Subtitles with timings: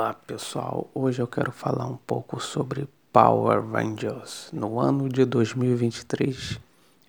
[0.00, 4.48] Olá pessoal, hoje eu quero falar um pouco sobre Power Rangers.
[4.50, 6.58] No ano de 2023,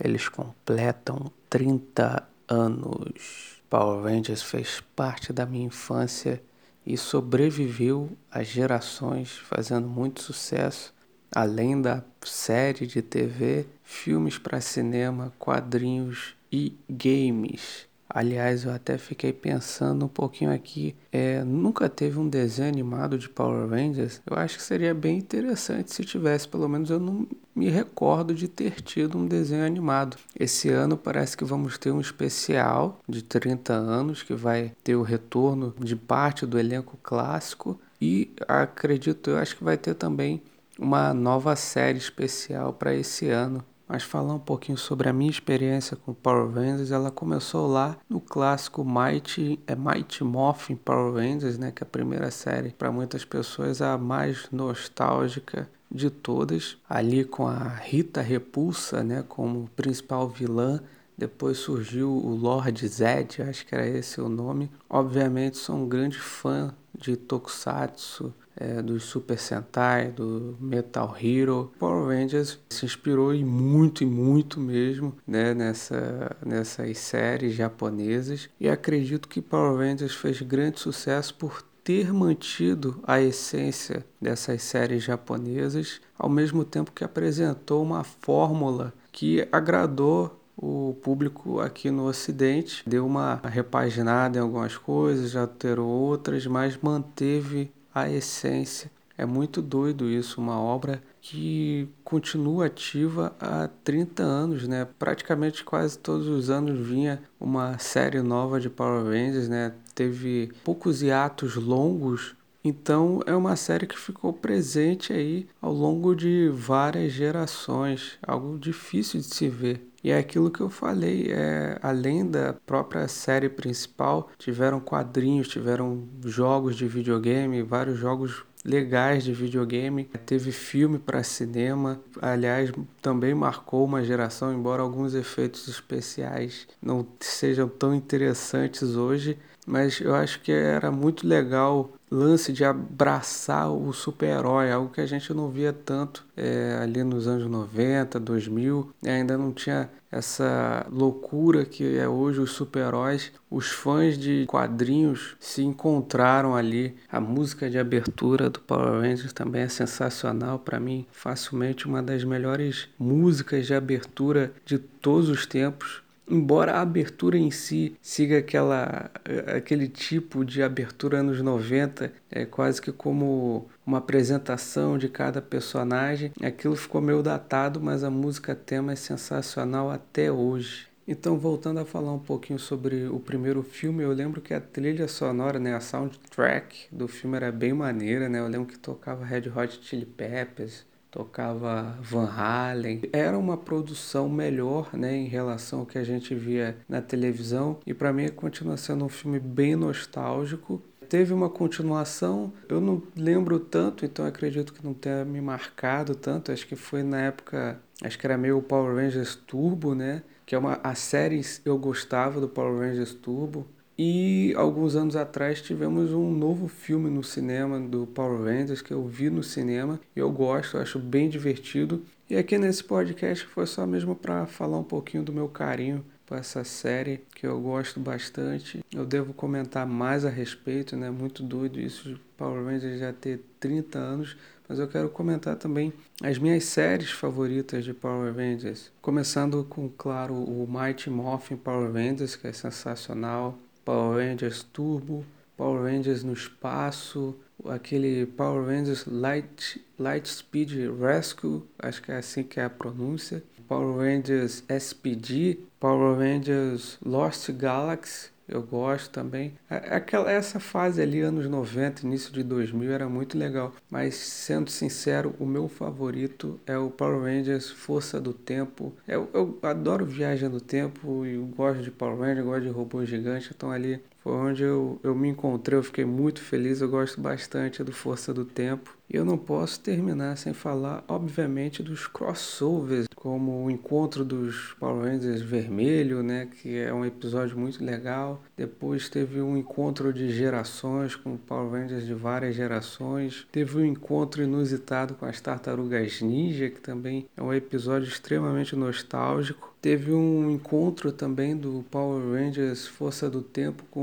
[0.00, 3.62] eles completam 30 anos.
[3.70, 6.42] Power Rangers fez parte da minha infância
[6.84, 10.92] e sobreviveu a gerações, fazendo muito sucesso,
[11.32, 17.88] além da série de TV, filmes para cinema, quadrinhos e games.
[18.12, 20.96] Aliás, eu até fiquei pensando um pouquinho aqui.
[21.12, 24.20] É, nunca teve um desenho animado de Power Rangers.
[24.26, 26.48] Eu acho que seria bem interessante se tivesse.
[26.48, 30.16] Pelo menos eu não me recordo de ter tido um desenho animado.
[30.38, 35.02] Esse ano parece que vamos ter um especial de 30 anos que vai ter o
[35.02, 37.80] retorno de parte do elenco clássico.
[38.02, 40.42] E acredito, eu acho que vai ter também
[40.76, 45.96] uma nova série especial para esse ano mas falar um pouquinho sobre a minha experiência
[45.96, 51.72] com Power Rangers, ela começou lá no clássico Mighty, é Mighty Morphin Power Rangers, né,
[51.72, 57.48] que é a primeira série para muitas pessoas a mais nostálgica de todas, ali com
[57.48, 60.80] a Rita Repulsa, né, como principal vilã.
[61.18, 64.70] Depois surgiu o Lord Zed, acho que era esse o nome.
[64.88, 71.72] Obviamente sou um grande fã de Tokusatsu, é, do Super Sentai, do Metal Hero.
[71.78, 78.68] Power Rangers se inspirou e muito e muito mesmo né, nessa, nessas séries japonesas e
[78.68, 86.00] acredito que Power Rangers fez grande sucesso por ter mantido a essência dessas séries japonesas,
[86.18, 92.82] ao mesmo tempo que apresentou uma fórmula que agradou o público aqui no Ocidente.
[92.86, 98.90] Deu uma repaginada em algumas coisas, alterou outras, mas manteve a essência.
[99.16, 104.88] É muito doido isso, uma obra que continua ativa há 30 anos, né?
[104.98, 109.74] Praticamente quase todos os anos vinha uma série nova de Power Rangers, né?
[109.94, 116.48] Teve poucos hiatos longos, então é uma série que ficou presente aí ao longo de
[116.52, 119.89] várias gerações, algo difícil de se ver.
[120.02, 126.08] E é aquilo que eu falei, é, além da própria série principal, tiveram quadrinhos, tiveram
[126.24, 130.04] jogos de videogame, vários jogos legais de videogame.
[130.26, 137.68] Teve filme para cinema, aliás, também marcou uma geração, embora alguns efeitos especiais não sejam
[137.68, 144.70] tão interessantes hoje, mas eu acho que era muito legal lance de abraçar o super-herói,
[144.70, 149.52] algo que a gente não via tanto é, ali nos anos 90, 2000, ainda não
[149.52, 153.30] tinha essa loucura que é hoje os super-heróis.
[153.48, 156.96] Os fãs de quadrinhos se encontraram ali.
[157.10, 162.24] A música de abertura do Power Rangers também é sensacional para mim, facilmente uma das
[162.24, 169.10] melhores músicas de abertura de todos os tempos embora a abertura em si siga aquela,
[169.54, 176.32] aquele tipo de abertura anos 90, é quase que como uma apresentação de cada personagem,
[176.42, 180.90] aquilo ficou meio datado, mas a música tema é sensacional até hoje.
[181.08, 185.08] Então, voltando a falar um pouquinho sobre o primeiro filme, eu lembro que a trilha
[185.08, 188.38] sonora, né, a soundtrack do filme era bem maneira, né?
[188.38, 193.02] Eu lembro que tocava Red Hot Chili Peppers, tocava Van Halen.
[193.12, 197.92] Era uma produção melhor, né, em relação ao que a gente via na televisão e
[197.92, 200.80] para mim continua sendo um filme bem nostálgico.
[201.08, 206.52] Teve uma continuação, eu não lembro tanto, então acredito que não tenha me marcado tanto.
[206.52, 210.22] Acho que foi na época, acho que era meio Power Rangers Turbo, né?
[210.46, 213.66] Que é uma a série eu gostava do Power Rangers Turbo.
[214.02, 219.06] E alguns anos atrás tivemos um novo filme no cinema do Power Rangers que eu
[219.06, 222.02] vi no cinema e eu gosto, acho bem divertido.
[222.30, 226.38] E aqui nesse podcast foi só mesmo para falar um pouquinho do meu carinho por
[226.38, 228.82] essa série que eu gosto bastante.
[228.90, 231.10] Eu devo comentar mais a respeito, né?
[231.10, 234.34] Muito doido isso de Power Rangers já ter 30 anos,
[234.66, 238.90] mas eu quero comentar também as minhas séries favoritas de Power Rangers.
[239.02, 243.58] Começando com, claro, o Mighty Morphin Power Rangers, que é sensacional.
[243.84, 245.24] Power Rangers Turbo,
[245.56, 247.36] Power Rangers no espaço,
[247.66, 253.42] aquele Power Rangers Light, Light Speed Rescue, acho que é assim que é a pronúncia,
[253.68, 259.54] Power Rangers SPD, Power Rangers Lost Galaxy, eu gosto também.
[259.68, 263.72] É, aquela, essa fase ali, anos 90, início de 2000, era muito legal.
[263.88, 268.92] Mas, sendo sincero, o meu favorito é o Power Rangers Força do Tempo.
[269.06, 273.52] Eu, eu adoro Viagem no Tempo e gosto de Power Rangers, gosto de robô gigante.
[273.54, 276.80] Então, ali foi onde eu, eu me encontrei, eu fiquei muito feliz.
[276.80, 278.96] Eu gosto bastante do Força do Tempo.
[279.08, 285.04] E eu não posso terminar sem falar, obviamente, dos crossovers, como o encontro dos Power
[285.04, 288.40] Rangers Vermelho, né, que é um episódio muito legal.
[288.56, 293.48] Depois teve um encontro de gerações com Power Rangers de várias gerações.
[293.50, 299.69] Teve um encontro inusitado com as Tartarugas Ninja, que também é um episódio extremamente nostálgico.
[299.80, 304.00] Teve um encontro também do Power Rangers Força do Tempo com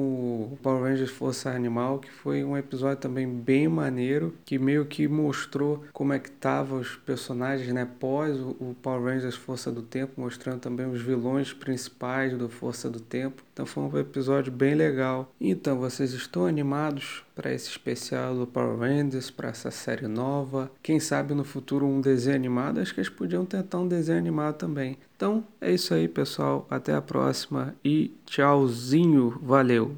[0.51, 5.07] o Power Rangers Força Animal, que foi um episódio também bem maneiro, que meio que
[5.07, 10.13] mostrou como é que estavam os personagens, né, pós o Power Rangers Força do Tempo,
[10.19, 13.46] mostrando também os vilões principais do Força do Tempo.
[13.57, 15.33] Então foi um episódio bem legal.
[15.41, 20.69] Então, vocês estão animados para esse especial do Power Rangers, para essa série nova?
[20.83, 22.79] Quem sabe no futuro um desenho animado?
[22.79, 24.99] Acho que eles podiam tentar um desenho animado também.
[25.15, 26.67] Então, é isso aí, pessoal.
[26.69, 29.39] Até a próxima e tchauzinho.
[29.41, 29.97] Valeu!